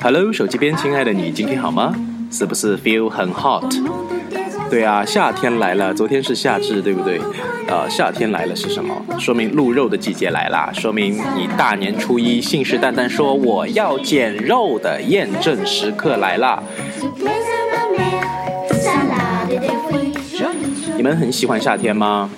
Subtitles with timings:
[0.00, 1.94] Hello，手机边亲爱的你，今天好吗？
[2.30, 4.07] 是不是 feel 很 hot？
[4.70, 7.18] 对啊，夏天来了，昨天是夏至，对不对？
[7.68, 8.94] 呃，夏天来了是什么？
[9.18, 16.62] 说明鹿肉的季节来啦，说明你大年初一信誓旦旦说我要减肉的验证时刻来啦。
[20.96, 22.30] 你们很喜欢夏天吗？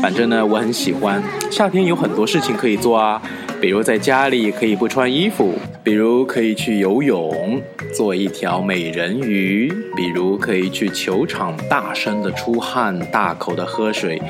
[0.00, 1.22] 反正呢，我很喜欢。
[1.50, 3.20] 夏天有很多事情可以做啊。
[3.60, 5.54] 比如在家里可以不穿衣服，
[5.84, 7.60] 比如可以去游泳，
[7.92, 14.22] 做一条美人鱼，比如可以去球场大声的出汗，大口的喝水，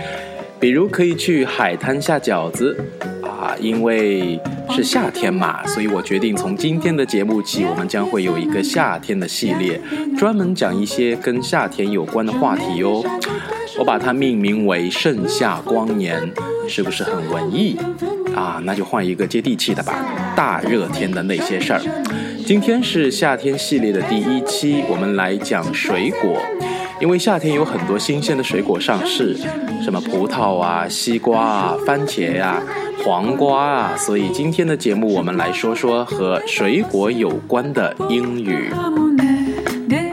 [0.58, 2.78] 比如可以去海滩下饺子，
[3.22, 9.78] 啊，因为是夏天嘛，所以我决定从今天的节目起，我们将会有一个夏天的系列，
[10.16, 13.04] 专门讲一些跟夏天有关的话题哦。
[13.78, 16.18] 我把它命名为“盛夏光年”，
[16.68, 17.76] 是不是很文艺？
[18.34, 19.94] 啊，那就换一个接地气的吧。
[20.34, 21.80] 大热天的那些事儿。
[22.46, 26.40] 今天是夏天系列的第一期，我们来讲水果。
[27.00, 29.36] 因为夏天有很多新鲜的水果上市，
[29.82, 32.62] 什么葡萄啊、西瓜啊、番茄呀、
[33.04, 38.70] 黄瓜啊，所以今天的节目我们来说说和水果有关的英语。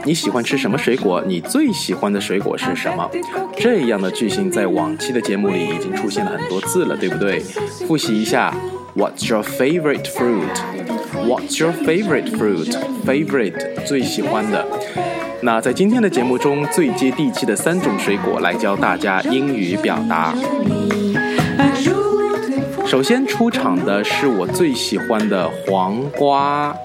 [0.10, 1.24] 你喜欢吃什么水果？
[1.28, 3.08] 你最喜欢的水果是什么？
[3.56, 7.40] 这样的句型在往期的节目里已经出现了很多次了，对不对？
[7.86, 8.52] 复习一下
[8.96, 14.66] ，What's your favorite fruit？What's your favorite fruit？Favorite 最喜欢的。
[15.44, 20.34] 那在今天的节目中最接地气的三种水果来教大家英语表达。
[22.88, 26.76] 首先出场的是我最喜欢的黄瓜。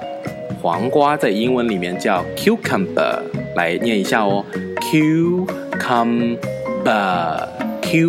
[0.64, 3.20] 黄瓜在英文里面叫 cucumber，
[3.54, 4.42] 来念一下哦
[4.80, 6.46] ，cucumber，q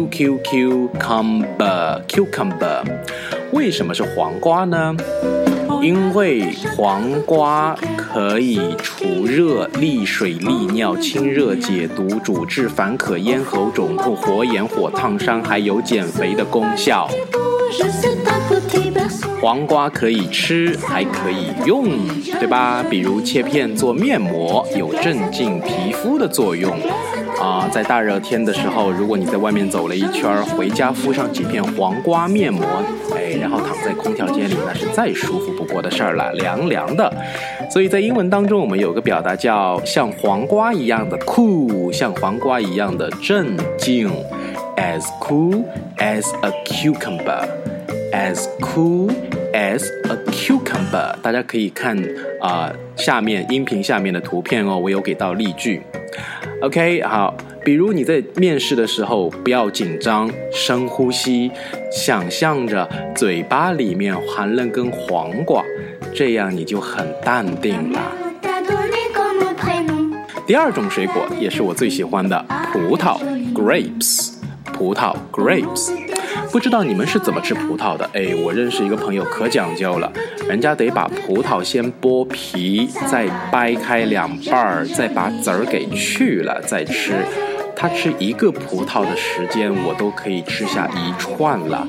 [0.09, 2.81] q q cumber，cucumber。
[3.52, 4.96] 为什么是黄瓜呢？
[5.81, 17.06] 因为黄瓜可以除热、利水、利尿、清热、解毒、主治烦渴、咽喉肿痛、火眼、火烫伤，还有减肥的功效。
[19.42, 21.90] 黄瓜可以吃，还可以用，
[22.40, 22.84] 对吧？
[22.90, 26.75] 比如切片做面膜，有镇静皮肤的作用。
[27.40, 32.66] 啊，在大热天的时候，如果你在外面走了一圈，回家敷上几片黄瓜面膜，
[33.16, 37.14] 哎，然后躺在空调间里，那是再舒服不过的事儿了，凉凉的。
[37.70, 44.09] 所以在英文当中，我们有个表达叫像黄瓜一样的 cool，像黄瓜一样的镇静
[44.78, 45.63] ，as cool
[45.97, 49.12] as a cucumber，as cool。
[49.56, 51.97] As a cucumber，大家可以看
[52.41, 55.81] 啊，下面音频下面的图片哦，我有给到例句。
[56.62, 61.50] OK，好，比如你在面试的时候，不要紧张，深呼吸，
[61.90, 65.63] 想象着嘴巴里面含了根黄瓜，
[66.13, 68.02] 这样你就很淡定了。
[70.46, 73.18] 第二种水果也是我最喜欢的，葡萄
[73.53, 74.34] ，grapes，
[74.78, 75.94] 葡萄，grapes。
[76.52, 78.09] 不知道你们是怎么吃葡萄的？
[78.13, 80.12] 哎，我认识一个朋友可讲究了，
[80.50, 87.13] 人家得把葡萄先剥皮，再掰开两半儿，再把籽儿给去了再吃。
[87.78, 91.88] 他吃一个葡萄的时间，我都可以吃下一串了，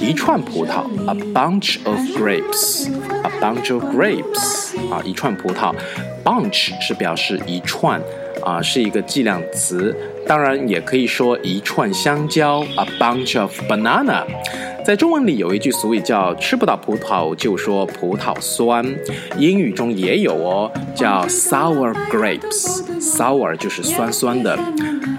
[0.00, 5.74] 一串葡萄，a bunch of grapes，a bunch of grapes，啊，一串葡萄
[6.24, 8.00] ，bunch 是表示一串，
[8.42, 9.94] 啊，是一个计量词。
[10.26, 14.22] 当然也可以说一串香蕉，a bunch of banana。
[14.84, 18.84] 在中文里有一句俗语叫“吃不到葡萄就说葡萄酸”，
[19.38, 24.58] 英语中也有哦，叫 sour grapes，sour 就是酸酸的。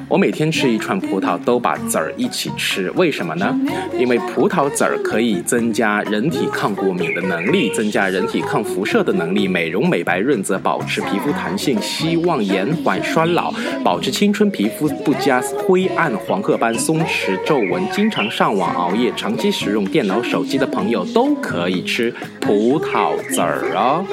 [0.10, 3.58] 我每天吃一串葡萄，都把籽儿一起吃，为什么呢？
[3.98, 13.52] 因为葡萄籽儿可以增加人体抗过敏的能力，增加人体抗辐射的能力，美容美白润泽，保持皮肤弹性，希望延缓衰老，
[13.82, 17.84] 保持青春皮肤不加灰暗、黄褐斑、松弛、皱纹。
[17.92, 24.06] 经常上网熬夜，长期使用电脑、手机的朋友都可以吃葡萄籽儿哦，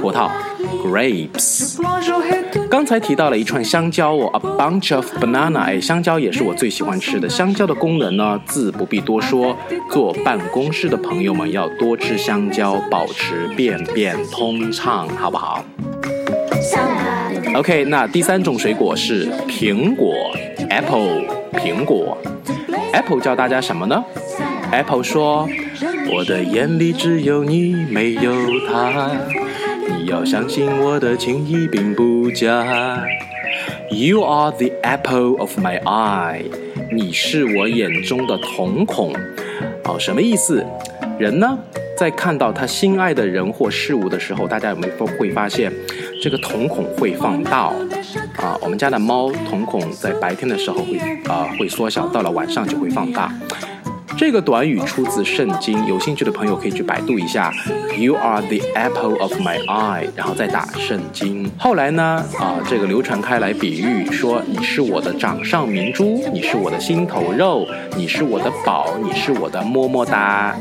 [0.00, 0.30] 葡萄。
[0.84, 1.80] Grapes，
[2.68, 5.60] 刚才提到了一串香蕉哦，a bunch of banana。
[5.60, 7.28] 哎，香蕉也是我最喜欢吃的。
[7.28, 9.56] 香蕉的功能呢，自不必多说。
[9.90, 15.64] 坐办公室的朋友们要多吃香蕉，保持便便通畅，好不好
[17.56, 20.14] ？OK，那第三种水果是苹果
[20.68, 21.24] ，apple，
[21.54, 22.18] 苹果。
[22.92, 24.04] Apple 教大家什么呢
[24.70, 25.48] ？Apple 说
[26.12, 28.32] ：“我的眼里只有你，没有
[28.68, 29.10] 他。
[29.88, 33.02] 你要相信我的情意并不假。
[33.90, 36.42] You are the apple of my eye。
[36.92, 39.14] 你是我眼中的瞳孔。
[39.84, 40.62] 哦，什么意思？
[41.18, 41.58] 人呢，
[41.96, 45.72] 在看到他心爱的人或事物的时候，大家有没有会发现
[46.20, 47.72] 这个瞳孔会放大？
[48.36, 50.98] 啊，我们家的猫瞳孔在白天的时候会
[51.28, 53.32] 啊会缩小，到了晚上就会放大。
[54.18, 57.52] 这个短语出自圣经，有兴趣的朋友可以去百度一下。
[57.98, 61.50] You are the apple of my eye，然后再打圣经。
[61.58, 70.56] 后来呢，啊，这个流传开来，比喻说你是我的掌上明珠，你是我的心头肉，你是我的宝，你是我的么么哒。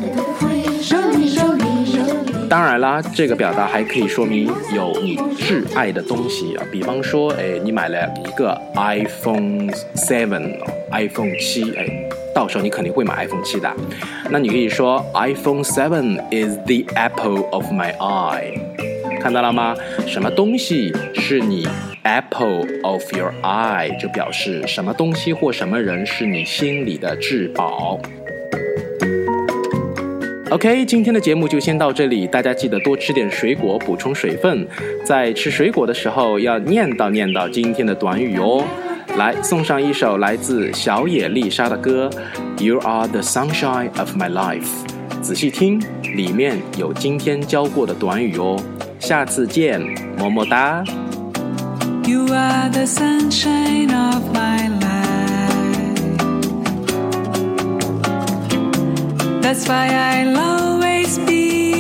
[2.50, 11.86] 当然啦，这个表达还可以说明有你挚爱的东西啊，比方说，哎，你买了一个 iPhone Seven，iPhone 七，哎。
[12.36, 13.74] 到时候你肯定会买 iPhone 七的，
[14.30, 18.60] 那你可以说 iPhone Seven is the apple of my eye，
[19.22, 19.74] 看到了吗？
[20.06, 21.66] 什么东西是你
[22.04, 27.98] apple of your eye，就表示什么东西或什么人是你心里的至宝。
[30.56, 34.66] OK，今天的节目就先到这里，大家记得多吃点水果，补充水分，
[35.04, 38.64] 在吃水果的时候要念叨念叨今天的短语哦。
[39.18, 42.10] 来送上一首来自小野丽莎的歌
[42.64, 44.64] 《You Are the Sunshine of My Life》，
[45.22, 45.84] 仔细听，
[46.16, 48.58] 里面有今天教过的短语哦。
[48.98, 49.82] 下次见，
[50.18, 50.86] 么么哒。
[52.08, 54.95] You are the sunshine of my life.
[59.46, 61.75] That's why I'll always be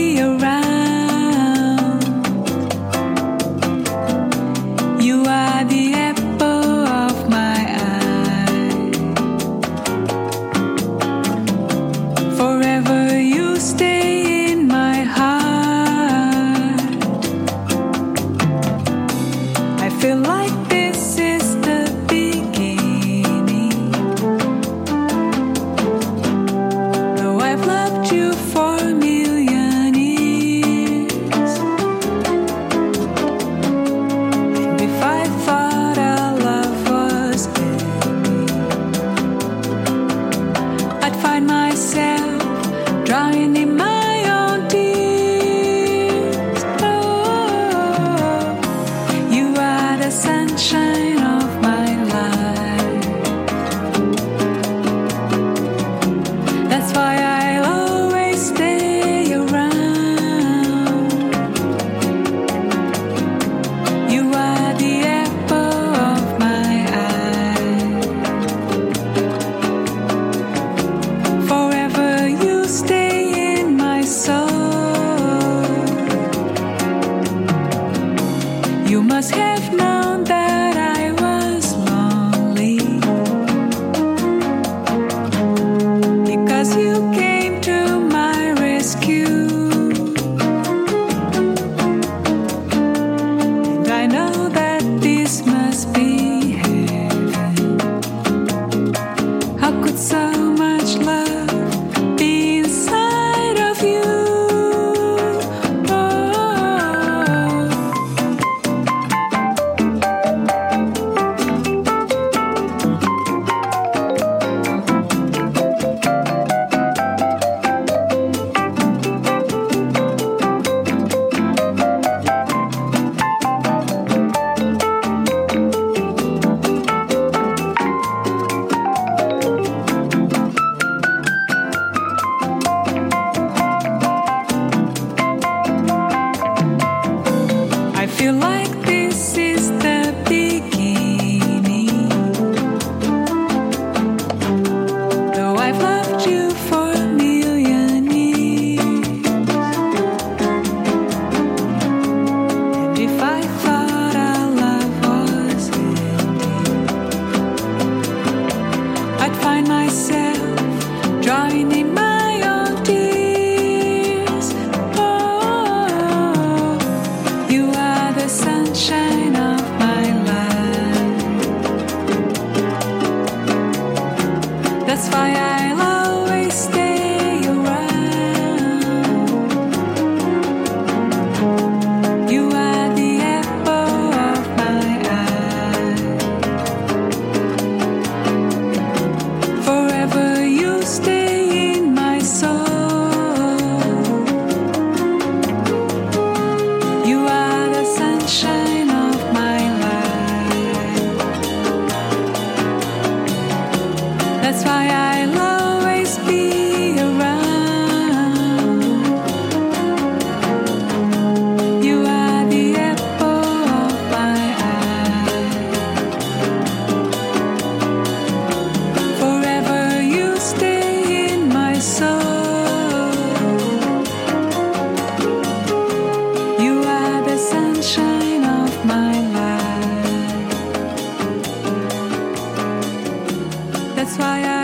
[234.17, 234.54] why I